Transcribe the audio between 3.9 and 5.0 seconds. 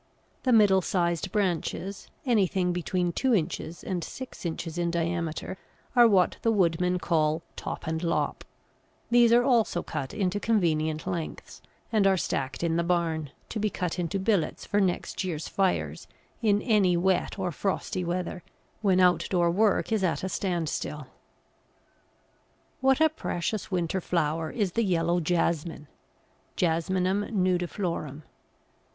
six inches in